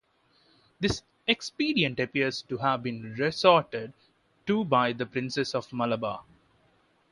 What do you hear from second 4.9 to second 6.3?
the princes of Malabar.